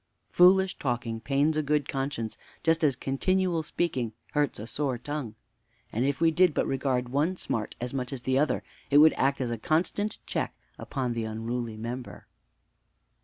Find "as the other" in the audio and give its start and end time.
8.11-8.63